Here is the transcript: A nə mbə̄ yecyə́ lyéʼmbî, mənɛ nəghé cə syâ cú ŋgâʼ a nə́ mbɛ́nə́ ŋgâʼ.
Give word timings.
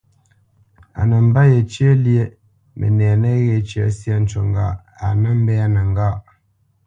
A 0.99 1.01
nə 1.09 1.17
mbə̄ 1.27 1.43
yecyə́ 1.53 1.93
lyéʼmbî, 2.03 2.37
mənɛ 2.79 3.07
nəghé 3.21 3.57
cə 3.69 3.81
syâ 3.97 4.15
cú 4.29 4.39
ŋgâʼ 4.49 4.75
a 5.05 5.07
nə́ 5.21 5.33
mbɛ́nə́ 5.41 5.83
ŋgâʼ. 5.91 6.17